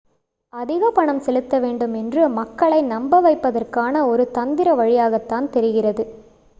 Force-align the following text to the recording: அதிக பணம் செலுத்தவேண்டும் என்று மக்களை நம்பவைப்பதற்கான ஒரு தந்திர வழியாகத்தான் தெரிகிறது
அதிக 0.53 0.91
பணம் 0.91 1.19
செலுத்தவேண்டும் 1.19 1.93
என்று 1.95 2.29
மக்களை 2.29 2.79
நம்பவைப்பதற்கான 2.83 4.07
ஒரு 4.07 4.31
தந்திர 4.31 4.73
வழியாகத்தான் 4.73 5.49
தெரிகிறது 5.49 6.05